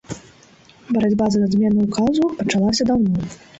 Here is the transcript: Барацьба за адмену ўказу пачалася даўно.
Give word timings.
Барацьба 0.95 1.27
за 1.35 1.43
адмену 1.49 1.79
ўказу 1.89 2.33
пачалася 2.43 2.83
даўно. 2.91 3.33